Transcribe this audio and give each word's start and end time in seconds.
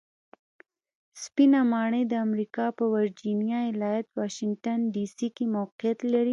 سپینه 1.23 1.59
ماڼۍ 1.71 2.03
د 2.07 2.13
امریکا 2.27 2.65
په 2.77 2.83
ویرجینیا 2.93 3.59
ایالت 3.69 4.05
واشنګټن 4.17 4.79
ډي 4.93 5.05
سي 5.15 5.27
کې 5.35 5.45
موقیعت 5.55 5.99
لري. 6.13 6.29